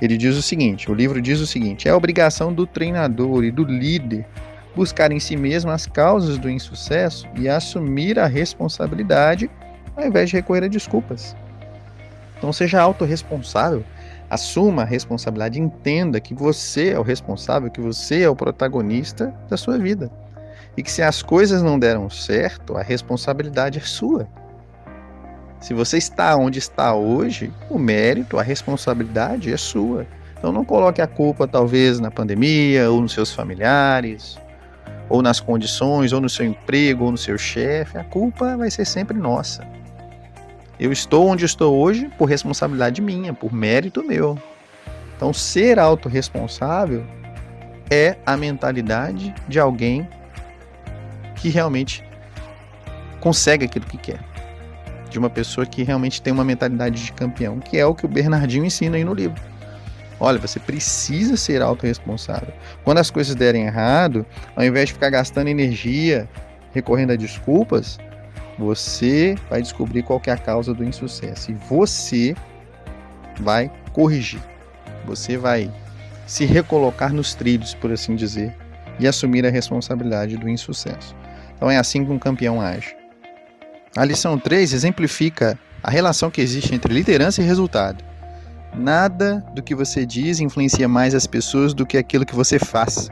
Ele 0.00 0.16
diz 0.16 0.36
o 0.36 0.42
seguinte, 0.42 0.90
o 0.90 0.94
livro 0.94 1.20
diz 1.20 1.40
o 1.40 1.46
seguinte, 1.46 1.88
é 1.88 1.94
obrigação 1.94 2.52
do 2.52 2.66
treinador 2.66 3.44
e 3.44 3.50
do 3.50 3.64
líder 3.64 4.26
buscar 4.74 5.12
em 5.12 5.20
si 5.20 5.36
mesmo 5.36 5.70
as 5.70 5.86
causas 5.86 6.38
do 6.38 6.50
insucesso 6.50 7.26
e 7.36 7.48
assumir 7.48 8.18
a 8.18 8.26
responsabilidade 8.26 9.50
ao 9.96 10.06
invés 10.06 10.30
de 10.30 10.36
recorrer 10.36 10.64
a 10.64 10.68
desculpas. 10.68 11.36
Então 12.36 12.52
seja 12.52 12.80
autorresponsável, 12.80 13.84
assuma 14.32 14.80
a 14.80 14.86
responsabilidade, 14.86 15.60
entenda 15.60 16.18
que 16.18 16.32
você 16.32 16.88
é 16.88 16.98
o 16.98 17.02
responsável, 17.02 17.70
que 17.70 17.82
você 17.82 18.22
é 18.22 18.30
o 18.30 18.34
protagonista 18.34 19.26
da 19.46 19.58
sua 19.58 19.76
vida. 19.76 20.10
E 20.74 20.82
que 20.82 20.90
se 20.90 21.02
as 21.02 21.20
coisas 21.20 21.62
não 21.62 21.78
deram 21.78 22.08
certo, 22.08 22.74
a 22.78 22.82
responsabilidade 22.82 23.78
é 23.78 23.82
sua. 23.82 24.26
Se 25.60 25.74
você 25.74 25.98
está 25.98 26.34
onde 26.34 26.58
está 26.58 26.94
hoje, 26.94 27.52
o 27.68 27.78
mérito, 27.78 28.38
a 28.38 28.42
responsabilidade 28.42 29.52
é 29.52 29.56
sua. 29.58 30.06
Então 30.38 30.50
não 30.50 30.64
coloque 30.64 31.02
a 31.02 31.06
culpa 31.06 31.46
talvez 31.46 32.00
na 32.00 32.10
pandemia, 32.10 32.90
ou 32.90 33.02
nos 33.02 33.12
seus 33.12 33.34
familiares, 33.34 34.38
ou 35.10 35.20
nas 35.20 35.40
condições, 35.40 36.10
ou 36.14 36.22
no 36.22 36.30
seu 36.30 36.46
emprego, 36.46 37.04
ou 37.04 37.10
no 37.10 37.18
seu 37.18 37.36
chefe. 37.36 37.98
A 37.98 38.04
culpa 38.04 38.56
vai 38.56 38.70
ser 38.70 38.86
sempre 38.86 39.18
nossa. 39.18 39.62
Eu 40.82 40.90
estou 40.90 41.28
onde 41.28 41.44
estou 41.44 41.78
hoje 41.78 42.10
por 42.18 42.24
responsabilidade 42.24 43.00
minha, 43.00 43.32
por 43.32 43.52
mérito 43.52 44.02
meu. 44.02 44.36
Então 45.16 45.32
ser 45.32 45.78
autorresponsável 45.78 47.06
é 47.88 48.16
a 48.26 48.36
mentalidade 48.36 49.32
de 49.46 49.60
alguém 49.60 50.08
que 51.36 51.50
realmente 51.50 52.02
consegue 53.20 53.64
aquilo 53.64 53.86
que 53.86 53.96
quer 53.96 54.18
de 55.08 55.20
uma 55.20 55.30
pessoa 55.30 55.64
que 55.64 55.84
realmente 55.84 56.20
tem 56.20 56.32
uma 56.32 56.44
mentalidade 56.44 57.04
de 57.04 57.12
campeão, 57.12 57.60
que 57.60 57.78
é 57.78 57.86
o 57.86 57.94
que 57.94 58.04
o 58.04 58.08
Bernardinho 58.08 58.64
ensina 58.64 58.96
aí 58.96 59.04
no 59.04 59.14
livro. 59.14 59.40
Olha, 60.18 60.40
você 60.40 60.58
precisa 60.58 61.36
ser 61.36 61.62
autorresponsável. 61.62 62.52
Quando 62.82 62.98
as 62.98 63.08
coisas 63.08 63.36
derem 63.36 63.66
errado, 63.66 64.26
ao 64.56 64.64
invés 64.64 64.88
de 64.88 64.94
ficar 64.94 65.10
gastando 65.10 65.46
energia 65.46 66.28
recorrendo 66.72 67.12
a 67.12 67.16
desculpas, 67.16 68.00
você 68.58 69.34
vai 69.48 69.62
descobrir 69.62 70.02
qual 70.02 70.20
é 70.26 70.30
a 70.30 70.36
causa 70.36 70.74
do 70.74 70.84
insucesso 70.84 71.50
e 71.50 71.54
você 71.54 72.34
vai 73.40 73.70
corrigir. 73.92 74.40
Você 75.06 75.36
vai 75.36 75.70
se 76.26 76.44
recolocar 76.44 77.12
nos 77.12 77.34
trilhos, 77.34 77.74
por 77.74 77.92
assim 77.92 78.14
dizer, 78.14 78.56
e 78.98 79.06
assumir 79.06 79.44
a 79.46 79.50
responsabilidade 79.50 80.36
do 80.36 80.48
insucesso. 80.48 81.16
Então 81.56 81.70
é 81.70 81.76
assim 81.76 82.04
que 82.04 82.12
um 82.12 82.18
campeão 82.18 82.60
age. 82.60 82.94
A 83.96 84.04
lição 84.04 84.38
3 84.38 84.72
exemplifica 84.72 85.58
a 85.82 85.90
relação 85.90 86.30
que 86.30 86.40
existe 86.40 86.74
entre 86.74 86.92
liderança 86.92 87.42
e 87.42 87.44
resultado. 87.44 88.02
Nada 88.74 89.44
do 89.54 89.62
que 89.62 89.74
você 89.74 90.06
diz 90.06 90.40
influencia 90.40 90.88
mais 90.88 91.14
as 91.14 91.26
pessoas 91.26 91.74
do 91.74 91.84
que 91.84 91.98
aquilo 91.98 92.24
que 92.24 92.34
você 92.34 92.58
faz. 92.58 93.10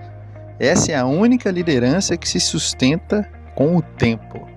Essa 0.58 0.92
é 0.92 0.96
a 0.96 1.04
única 1.04 1.50
liderança 1.50 2.16
que 2.16 2.28
se 2.28 2.40
sustenta 2.40 3.28
com 3.54 3.76
o 3.76 3.82
tempo. 3.82 4.48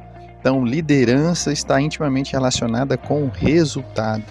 Então, 0.44 0.66
liderança 0.66 1.54
está 1.54 1.80
intimamente 1.80 2.34
relacionada 2.34 2.98
com 2.98 3.24
o 3.24 3.30
resultado. 3.30 4.26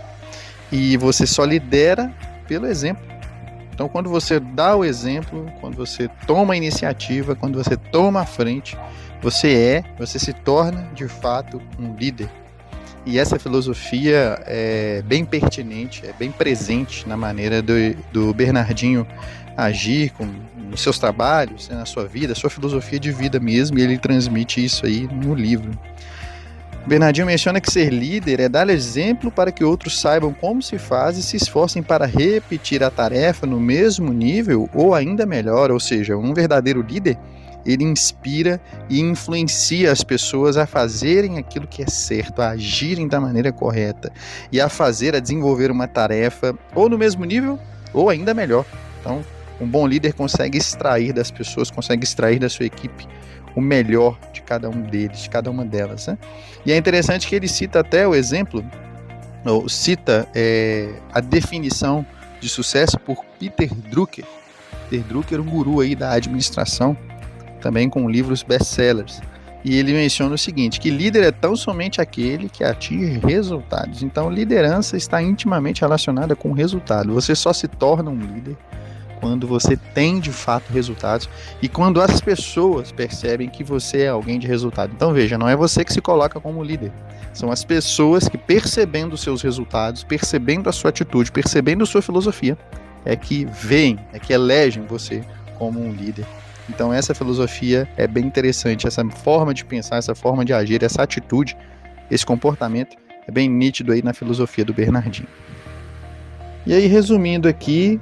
E 0.70 0.94
você 0.98 1.26
só 1.26 1.42
lidera 1.42 2.14
pelo 2.46 2.66
exemplo. 2.66 3.02
Então, 3.72 3.88
quando 3.88 4.10
você 4.10 4.38
dá 4.38 4.76
o 4.76 4.84
exemplo, 4.84 5.50
quando 5.58 5.74
você 5.74 6.08
toma 6.26 6.52
a 6.52 6.56
iniciativa, 6.58 7.34
quando 7.34 7.56
você 7.56 7.78
toma 7.78 8.20
a 8.20 8.26
frente, 8.26 8.76
você 9.22 9.54
é, 9.54 9.84
você 9.98 10.18
se 10.18 10.34
torna 10.34 10.86
de 10.94 11.08
fato 11.08 11.62
um 11.78 11.94
líder. 11.94 12.28
E 13.04 13.18
essa 13.18 13.38
filosofia 13.38 14.40
é 14.46 15.02
bem 15.02 15.24
pertinente, 15.24 16.06
é 16.06 16.12
bem 16.12 16.30
presente 16.30 17.08
na 17.08 17.16
maneira 17.16 17.60
do, 17.60 17.74
do 18.12 18.32
Bernardinho 18.32 19.06
agir 19.56 20.10
com, 20.10 20.28
nos 20.70 20.80
seus 20.80 20.98
trabalhos, 20.98 21.68
né, 21.68 21.76
na 21.76 21.84
sua 21.84 22.06
vida, 22.06 22.34
sua 22.34 22.48
filosofia 22.48 23.00
de 23.00 23.10
vida 23.10 23.40
mesmo, 23.40 23.78
e 23.78 23.82
ele 23.82 23.98
transmite 23.98 24.64
isso 24.64 24.86
aí 24.86 25.08
no 25.12 25.34
livro. 25.34 25.70
Bernardinho 26.86 27.26
menciona 27.26 27.60
que 27.60 27.70
ser 27.70 27.90
líder 27.90 28.40
é 28.40 28.48
dar 28.48 28.68
exemplo 28.68 29.30
para 29.30 29.52
que 29.52 29.62
outros 29.62 30.00
saibam 30.00 30.32
como 30.32 30.60
se 30.60 30.78
faz 30.78 31.16
e 31.16 31.22
se 31.22 31.36
esforcem 31.36 31.82
para 31.82 32.06
repetir 32.06 32.82
a 32.82 32.90
tarefa 32.90 33.46
no 33.46 33.60
mesmo 33.60 34.12
nível 34.12 34.68
ou 34.74 34.94
ainda 34.94 35.26
melhor, 35.26 35.70
ou 35.70 35.78
seja, 35.78 36.16
um 36.16 36.34
verdadeiro 36.34 36.82
líder 36.82 37.16
ele 37.64 37.84
inspira 37.84 38.60
e 38.88 39.00
influencia 39.00 39.92
as 39.92 40.02
pessoas 40.02 40.56
a 40.56 40.66
fazerem 40.66 41.38
aquilo 41.38 41.66
que 41.66 41.82
é 41.82 41.86
certo, 41.86 42.42
a 42.42 42.50
agirem 42.50 43.08
da 43.08 43.20
maneira 43.20 43.52
correta 43.52 44.12
e 44.50 44.60
a 44.60 44.68
fazer, 44.68 45.14
a 45.14 45.20
desenvolver 45.20 45.70
uma 45.70 45.86
tarefa 45.86 46.54
ou 46.74 46.88
no 46.88 46.98
mesmo 46.98 47.24
nível 47.24 47.58
ou 47.92 48.08
ainda 48.08 48.34
melhor. 48.34 48.64
Então, 49.00 49.24
um 49.60 49.66
bom 49.66 49.86
líder 49.86 50.14
consegue 50.14 50.58
extrair 50.58 51.12
das 51.12 51.30
pessoas, 51.30 51.70
consegue 51.70 52.04
extrair 52.04 52.38
da 52.38 52.48
sua 52.48 52.66
equipe 52.66 53.06
o 53.54 53.60
melhor 53.60 54.18
de 54.32 54.42
cada 54.42 54.68
um 54.68 54.80
deles, 54.82 55.22
de 55.22 55.30
cada 55.30 55.50
uma 55.50 55.64
delas. 55.64 56.06
Né? 56.06 56.18
E 56.64 56.72
é 56.72 56.76
interessante 56.76 57.26
que 57.26 57.34
ele 57.34 57.48
cita 57.48 57.80
até 57.80 58.06
o 58.06 58.14
exemplo, 58.14 58.64
ou 59.44 59.68
cita 59.68 60.28
é, 60.34 60.88
a 61.12 61.20
definição 61.20 62.06
de 62.40 62.48
sucesso 62.48 62.98
por 62.98 63.24
Peter 63.38 63.72
Drucker. 63.74 64.24
Peter 64.88 65.06
Drucker, 65.06 65.40
um 65.40 65.46
guru 65.46 65.80
aí 65.80 65.94
da 65.94 66.12
administração, 66.12 66.96
também 67.62 67.88
com 67.88 68.10
livros 68.10 68.42
best-sellers. 68.42 69.22
E 69.64 69.76
ele 69.76 69.92
menciona 69.92 70.34
o 70.34 70.38
seguinte: 70.38 70.80
que 70.80 70.90
líder 70.90 71.22
é 71.24 71.30
tão 71.30 71.54
somente 71.54 72.00
aquele 72.00 72.48
que 72.48 72.64
atinge 72.64 73.20
resultados. 73.24 74.02
Então, 74.02 74.30
liderança 74.30 74.96
está 74.96 75.22
intimamente 75.22 75.82
relacionada 75.82 76.34
com 76.34 76.52
resultado. 76.52 77.12
Você 77.14 77.34
só 77.34 77.52
se 77.52 77.68
torna 77.68 78.10
um 78.10 78.18
líder 78.18 78.56
quando 79.20 79.46
você 79.46 79.76
tem 79.76 80.18
de 80.18 80.32
fato 80.32 80.72
resultados 80.72 81.28
e 81.62 81.68
quando 81.68 82.00
as 82.00 82.20
pessoas 82.20 82.90
percebem 82.90 83.48
que 83.48 83.62
você 83.62 84.02
é 84.02 84.08
alguém 84.08 84.36
de 84.36 84.48
resultado. 84.48 84.92
Então, 84.94 85.12
veja, 85.12 85.38
não 85.38 85.48
é 85.48 85.54
você 85.54 85.84
que 85.84 85.92
se 85.92 86.00
coloca 86.00 86.40
como 86.40 86.62
líder. 86.64 86.92
São 87.32 87.50
as 87.50 87.64
pessoas 87.64 88.28
que, 88.28 88.36
percebendo 88.36 89.16
seus 89.16 89.40
resultados, 89.40 90.02
percebendo 90.02 90.68
a 90.68 90.72
sua 90.72 90.90
atitude, 90.90 91.30
percebendo 91.30 91.84
a 91.84 91.86
sua 91.86 92.02
filosofia, 92.02 92.58
é 93.04 93.14
que 93.14 93.44
veem, 93.44 93.98
é 94.12 94.18
que 94.18 94.32
elegem 94.32 94.84
você 94.86 95.24
como 95.56 95.80
um 95.80 95.92
líder 95.92 96.26
então 96.68 96.92
essa 96.92 97.14
filosofia 97.14 97.88
é 97.96 98.06
bem 98.06 98.24
interessante, 98.24 98.86
essa 98.86 99.04
forma 99.10 99.52
de 99.52 99.64
pensar, 99.64 99.96
essa 99.96 100.14
forma 100.14 100.44
de 100.44 100.52
agir, 100.52 100.82
essa 100.82 101.02
atitude, 101.02 101.56
esse 102.10 102.24
comportamento 102.24 102.96
é 103.26 103.30
bem 103.30 103.48
nítido 103.48 103.92
aí 103.92 104.02
na 104.02 104.12
filosofia 104.12 104.64
do 104.64 104.72
Bernardinho. 104.72 105.28
E 106.66 106.72
aí 106.72 106.86
resumindo 106.86 107.48
aqui 107.48 108.00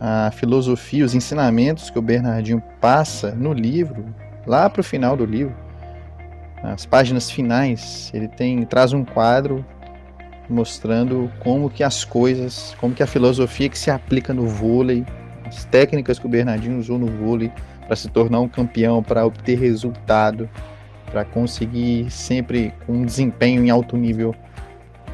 a 0.00 0.30
filosofia, 0.30 1.04
os 1.04 1.14
ensinamentos 1.14 1.90
que 1.90 1.98
o 1.98 2.02
Bernardinho 2.02 2.62
passa 2.80 3.32
no 3.32 3.52
livro, 3.52 4.14
lá 4.46 4.68
para 4.68 4.80
o 4.80 4.84
final 4.84 5.16
do 5.16 5.24
livro, 5.24 5.54
nas 6.62 6.84
páginas 6.86 7.30
finais, 7.30 8.10
ele 8.14 8.28
tem 8.28 8.64
traz 8.64 8.92
um 8.92 9.04
quadro 9.04 9.64
mostrando 10.48 11.30
como 11.40 11.70
que 11.70 11.82
as 11.82 12.04
coisas, 12.04 12.74
como 12.80 12.94
que 12.94 13.02
a 13.02 13.06
filosofia 13.06 13.68
que 13.68 13.78
se 13.78 13.90
aplica 13.90 14.34
no 14.34 14.46
vôlei, 14.46 15.04
as 15.46 15.64
técnicas 15.64 16.18
que 16.18 16.26
o 16.26 16.28
Bernardinho 16.28 16.78
usou 16.78 16.98
no 16.98 17.06
vôlei 17.06 17.50
para 17.86 17.96
se 17.96 18.08
tornar 18.08 18.40
um 18.40 18.48
campeão, 18.48 19.02
para 19.02 19.24
obter 19.24 19.58
resultado, 19.58 20.48
para 21.10 21.24
conseguir 21.24 22.10
sempre 22.10 22.72
um 22.88 23.04
desempenho 23.04 23.64
em 23.64 23.70
alto 23.70 23.96
nível 23.96 24.34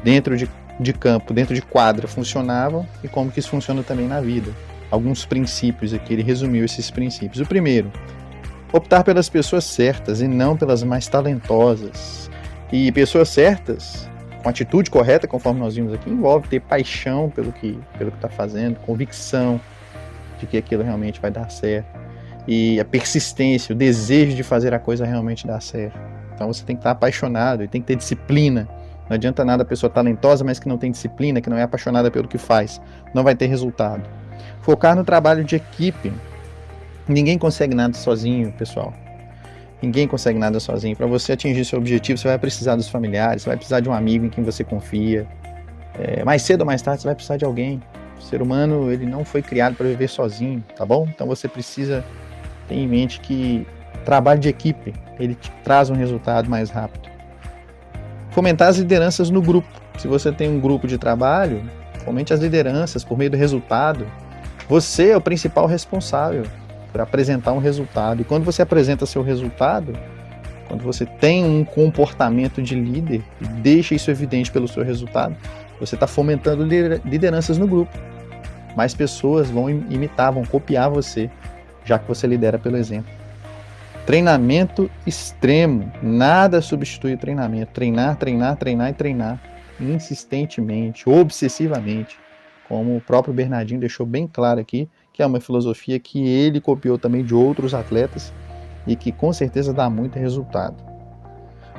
dentro 0.03 0.35
de, 0.35 0.49
de 0.79 0.93
campo, 0.93 1.33
dentro 1.33 1.53
de 1.53 1.61
quadra, 1.61 2.07
funcionavam 2.07 2.87
e 3.03 3.07
como 3.07 3.31
que 3.31 3.39
isso 3.39 3.49
funciona 3.49 3.83
também 3.83 4.07
na 4.07 4.19
vida. 4.19 4.51
Alguns 4.89 5.25
princípios 5.25 5.93
aqui, 5.93 6.13
ele 6.13 6.23
resumiu 6.23 6.65
esses 6.65 6.89
princípios. 6.89 7.39
O 7.39 7.45
primeiro, 7.45 7.91
optar 8.73 9.03
pelas 9.03 9.29
pessoas 9.29 9.63
certas 9.63 10.21
e 10.21 10.27
não 10.27 10.57
pelas 10.57 10.83
mais 10.83 11.07
talentosas. 11.07 12.29
E 12.71 12.91
pessoas 12.91 13.29
certas, 13.29 14.09
com 14.41 14.49
atitude 14.49 14.89
correta, 14.89 15.27
conforme 15.27 15.59
nós 15.59 15.75
vimos 15.75 15.93
aqui, 15.93 16.09
envolve 16.09 16.47
ter 16.47 16.61
paixão 16.61 17.29
pelo 17.29 17.51
que 17.51 17.77
pelo 17.97 18.11
que 18.11 18.17
está 18.17 18.29
fazendo, 18.29 18.79
convicção 18.79 19.61
de 20.39 20.47
que 20.47 20.57
aquilo 20.57 20.83
realmente 20.83 21.21
vai 21.21 21.29
dar 21.29 21.49
certo 21.51 22.10
e 22.47 22.79
a 22.79 22.85
persistência, 22.85 23.73
o 23.73 23.77
desejo 23.77 24.35
de 24.35 24.43
fazer 24.43 24.73
a 24.73 24.79
coisa 24.79 25.05
realmente 25.05 25.45
dar 25.45 25.61
certo. 25.61 25.99
Então 26.33 26.51
você 26.51 26.63
tem 26.63 26.75
que 26.75 26.79
estar 26.79 26.91
apaixonado 26.91 27.63
e 27.63 27.67
tem 27.67 27.81
que 27.81 27.87
ter 27.87 27.95
disciplina. 27.95 28.67
Não 29.07 29.15
adianta 29.15 29.43
nada 29.43 29.63
a 29.63 29.65
pessoa 29.65 29.89
talentosa, 29.89 30.43
mas 30.43 30.57
que 30.57 30.67
não 30.67 30.77
tem 30.77 30.89
disciplina, 30.89 31.41
que 31.41 31.49
não 31.49 31.57
é 31.57 31.63
apaixonada 31.63 32.09
pelo 32.09 32.27
que 32.27 32.37
faz. 32.37 32.81
Não 33.13 33.23
vai 33.23 33.35
ter 33.35 33.47
resultado. 33.47 34.09
Focar 34.61 34.95
no 34.95 35.03
trabalho 35.03 35.43
de 35.43 35.55
equipe. 35.55 36.11
Ninguém 37.07 37.37
consegue 37.37 37.75
nada 37.75 37.93
sozinho, 37.93 38.51
pessoal. 38.53 38.93
Ninguém 39.81 40.07
consegue 40.07 40.39
nada 40.39 40.59
sozinho. 40.59 40.95
Para 40.95 41.07
você 41.07 41.33
atingir 41.33 41.65
seu 41.65 41.77
objetivo, 41.79 42.17
você 42.17 42.27
vai 42.27 42.37
precisar 42.39 42.75
dos 42.75 42.87
familiares, 42.87 43.41
você 43.41 43.49
vai 43.49 43.57
precisar 43.57 43.79
de 43.79 43.89
um 43.89 43.93
amigo 43.93 44.25
em 44.25 44.29
quem 44.29 44.43
você 44.43 44.63
confia. 44.63 45.27
É, 45.99 46.23
mais 46.23 46.43
cedo 46.43 46.61
ou 46.61 46.67
mais 46.67 46.81
tarde, 46.81 47.01
você 47.01 47.07
vai 47.07 47.15
precisar 47.15 47.37
de 47.37 47.45
alguém. 47.45 47.81
O 48.17 48.21
ser 48.21 48.41
humano 48.41 48.91
ele 48.91 49.05
não 49.05 49.25
foi 49.25 49.41
criado 49.41 49.75
para 49.75 49.87
viver 49.87 50.07
sozinho, 50.07 50.63
tá 50.75 50.85
bom? 50.85 51.07
Então 51.09 51.27
você 51.27 51.47
precisa 51.47 52.03
tenha 52.71 52.83
em 52.83 52.87
mente 52.87 53.19
que 53.19 53.67
trabalho 54.05 54.39
de 54.39 54.47
equipe 54.47 54.93
ele 55.19 55.37
traz 55.63 55.89
um 55.89 55.93
resultado 55.93 56.49
mais 56.49 56.69
rápido. 56.69 57.09
Fomentar 58.31 58.69
as 58.69 58.77
lideranças 58.77 59.29
no 59.29 59.41
grupo. 59.41 59.67
Se 59.97 60.07
você 60.07 60.31
tem 60.31 60.49
um 60.49 60.59
grupo 60.59 60.87
de 60.87 60.97
trabalho, 60.97 61.63
fomente 62.05 62.33
as 62.33 62.39
lideranças 62.39 63.03
por 63.03 63.17
meio 63.17 63.29
do 63.29 63.37
resultado. 63.37 64.07
Você 64.69 65.09
é 65.09 65.17
o 65.17 65.21
principal 65.21 65.65
responsável 65.67 66.43
por 66.91 67.01
apresentar 67.01 67.51
um 67.51 67.59
resultado. 67.59 68.21
E 68.21 68.23
quando 68.23 68.45
você 68.45 68.61
apresenta 68.61 69.05
seu 69.05 69.21
resultado, 69.21 69.93
quando 70.67 70.81
você 70.81 71.05
tem 71.05 71.43
um 71.43 71.65
comportamento 71.65 72.61
de 72.61 72.73
líder 72.73 73.21
e 73.41 73.45
deixa 73.45 73.93
isso 73.93 74.09
evidente 74.09 74.49
pelo 74.49 74.67
seu 74.67 74.83
resultado, 74.83 75.35
você 75.77 75.95
está 75.95 76.07
fomentando 76.07 76.63
lideranças 76.63 77.57
no 77.57 77.67
grupo. 77.67 77.91
Mais 78.77 78.95
pessoas 78.95 79.49
vão 79.49 79.69
imitar, 79.69 80.31
vão 80.31 80.45
copiar 80.45 80.89
você 80.89 81.29
já 81.85 81.99
que 81.99 82.07
você 82.07 82.27
lidera 82.27 82.57
pelo 82.59 82.77
exemplo. 82.77 83.11
Treinamento 84.05 84.89
extremo. 85.05 85.91
Nada 86.01 86.61
substitui 86.61 87.13
o 87.13 87.17
treinamento. 87.17 87.71
Treinar, 87.71 88.15
treinar, 88.15 88.57
treinar 88.57 88.89
e 88.89 88.93
treinar 88.93 89.39
insistentemente, 89.79 91.09
obsessivamente. 91.09 92.19
Como 92.67 92.95
o 92.95 93.01
próprio 93.01 93.33
Bernardinho 93.33 93.79
deixou 93.79 94.05
bem 94.05 94.27
claro 94.27 94.59
aqui, 94.59 94.87
que 95.13 95.21
é 95.21 95.25
uma 95.25 95.39
filosofia 95.39 95.99
que 95.99 96.25
ele 96.27 96.61
copiou 96.61 96.97
também 96.97 97.23
de 97.23 97.33
outros 97.33 97.73
atletas 97.73 98.33
e 98.87 98.95
que 98.95 99.11
com 99.11 99.31
certeza 99.33 99.73
dá 99.73 99.89
muito 99.89 100.17
resultado. 100.17 100.91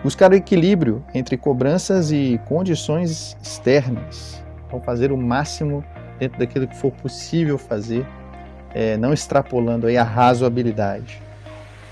Buscar 0.03 0.33
o 0.33 0.35
equilíbrio 0.35 1.05
entre 1.15 1.37
cobranças 1.37 2.11
e 2.11 2.41
condições 2.47 3.37
externas. 3.43 4.45
Então, 4.67 4.81
fazer 4.81 5.13
o 5.13 5.17
máximo 5.17 5.85
dentro 6.19 6.39
daquilo 6.39 6.67
que 6.67 6.77
for 6.77 6.91
possível 6.93 7.57
fazer 7.57 8.07
é, 8.75 8.97
não 8.97 9.13
extrapolando 9.13 9.87
aí 9.87 9.97
a 9.97 10.05
razoabilidade, 10.05 11.21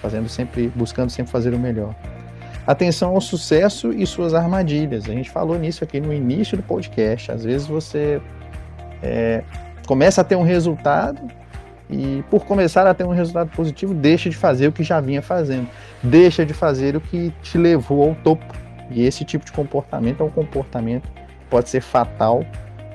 fazendo 0.01 0.29
sempre, 0.29 0.69
buscando 0.75 1.11
sempre 1.11 1.31
fazer 1.31 1.55
o 1.55 1.59
melhor. 1.59 1.95
Atenção 2.67 3.15
ao 3.15 3.21
sucesso 3.21 3.93
e 3.93 4.07
suas 4.07 4.35
armadilhas. 4.35 5.05
A 5.05 5.13
gente 5.13 5.31
falou 5.31 5.59
nisso 5.59 5.83
aqui 5.83 6.01
no 6.01 6.13
início 6.13 6.57
do 6.57 6.63
podcast. 6.63 7.33
Às 7.33 7.45
vezes 7.45 7.67
você 7.67 8.21
é, 9.03 9.43
começa 9.87 10.21
a 10.21 10.25
ter 10.25 10.37
um 10.37 10.43
resultado 10.43 11.21
e 11.89 12.23
por 12.31 12.45
começar 12.45 12.87
a 12.87 12.95
ter 12.95 13.05
um 13.05 13.11
resultado 13.11 13.51
positivo, 13.51 13.93
deixa 13.93 14.31
de 14.31 14.37
fazer 14.37 14.69
o 14.69 14.73
que 14.73 14.85
já 14.85 15.01
vinha 15.01 15.21
fazendo, 15.21 15.69
deixa 16.03 16.47
de 16.47 16.55
fazer 16.55 16.95
o 16.95 17.01
que 17.01 17.33
te 17.43 17.59
levou 17.59 18.09
ao 18.09 18.15
topo. 18.15 18.55
E 18.91 19.03
esse 19.03 19.25
tipo 19.25 19.45
de 19.45 19.53
comportamento 19.53 20.23
é 20.23 20.27
um 20.27 20.31
comportamento 20.31 21.09
que 21.09 21.47
pode 21.49 21.69
ser 21.69 21.81
fatal 21.81 22.45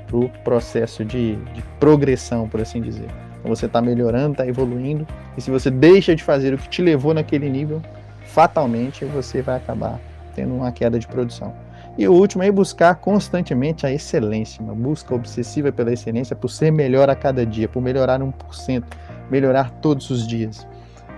para 0.08 0.16
o 0.16 0.30
processo 0.44 1.04
de, 1.04 1.36
de 1.36 1.62
progressão, 1.80 2.48
por 2.48 2.62
assim 2.62 2.82
dizer. 2.82 3.25
Então 3.46 3.56
você 3.56 3.68
está 3.68 3.80
melhorando, 3.80 4.32
está 4.32 4.48
evoluindo. 4.48 5.06
E 5.38 5.42
se 5.42 5.52
você 5.52 5.70
deixa 5.70 6.16
de 6.16 6.24
fazer 6.24 6.52
o 6.56 6.58
que 6.58 6.68
te 6.68 6.82
levou 6.82 7.14
naquele 7.14 7.48
nível, 7.48 7.80
fatalmente 8.24 9.06
você 9.06 9.44
vai 9.44 9.58
acabar 9.58 10.00
tendo 10.34 10.56
uma 10.56 10.72
queda 10.72 10.98
de 10.98 11.08
produção. 11.08 11.54
E 11.96 12.08
o 12.08 12.14
último 12.14 12.42
é 12.42 12.52
buscar 12.52 12.96
constantemente 12.96 13.86
a 13.86 13.92
excelência, 13.92 14.64
uma 14.64 14.74
busca 14.74 15.14
obsessiva 15.14 15.72
pela 15.72 15.94
excelência, 15.94 16.36
por 16.36 16.50
ser 16.50 16.72
melhor 16.72 17.08
a 17.08 17.16
cada 17.16 17.46
dia, 17.46 17.70
por 17.70 17.82
melhorar 17.82 18.20
1%, 18.20 18.84
melhorar 19.30 19.70
todos 19.80 20.10
os 20.10 20.28
dias. 20.28 20.68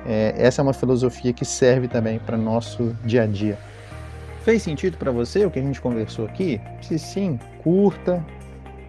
É, 0.05 0.35
essa 0.37 0.61
é 0.61 0.63
uma 0.63 0.73
filosofia 0.73 1.31
que 1.31 1.45
serve 1.45 1.87
também 1.87 2.19
para 2.19 2.37
nosso 2.37 2.93
dia 3.05 3.23
a 3.23 3.25
dia. 3.25 3.57
Fez 4.43 4.61
sentido 4.61 4.97
para 4.97 5.11
você 5.11 5.45
o 5.45 5.49
que 5.49 5.59
a 5.59 5.63
gente 5.63 5.79
conversou 5.79 6.25
aqui? 6.25 6.59
Se 6.81 6.99
sim, 6.99 7.39
curta, 7.63 8.23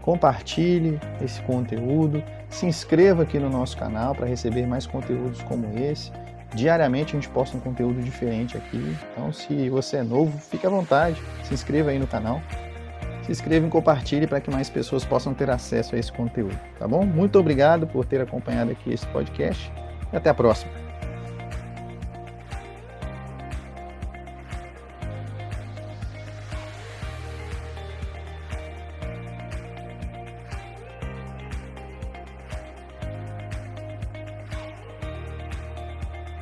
compartilhe 0.02 1.00
esse 1.22 1.40
conteúdo, 1.42 2.22
se 2.48 2.66
inscreva 2.66 3.22
aqui 3.22 3.38
no 3.38 3.48
nosso 3.48 3.76
canal 3.76 4.14
para 4.14 4.26
receber 4.26 4.66
mais 4.66 4.86
conteúdos 4.86 5.42
como 5.42 5.78
esse. 5.78 6.10
Diariamente 6.54 7.14
a 7.14 7.20
gente 7.20 7.28
posta 7.28 7.56
um 7.56 7.60
conteúdo 7.60 8.00
diferente 8.02 8.56
aqui. 8.56 8.96
Então, 9.12 9.32
se 9.32 9.68
você 9.68 9.98
é 9.98 10.02
novo, 10.02 10.36
fique 10.38 10.66
à 10.66 10.70
vontade, 10.70 11.20
se 11.44 11.52
inscreva 11.52 11.90
aí 11.90 11.98
no 11.98 12.06
canal. 12.06 12.40
Se 13.24 13.32
inscreva 13.32 13.66
e 13.66 13.70
compartilhe 13.70 14.26
para 14.26 14.40
que 14.40 14.50
mais 14.50 14.70
pessoas 14.70 15.04
possam 15.04 15.34
ter 15.34 15.50
acesso 15.50 15.94
a 15.94 15.98
esse 15.98 16.10
conteúdo, 16.10 16.58
tá 16.78 16.88
bom? 16.88 17.04
Muito 17.04 17.38
obrigado 17.38 17.86
por 17.86 18.06
ter 18.06 18.22
acompanhado 18.22 18.70
aqui 18.70 18.90
esse 18.90 19.06
podcast 19.08 19.70
e 20.10 20.16
até 20.16 20.30
a 20.30 20.34
próxima. 20.34 20.87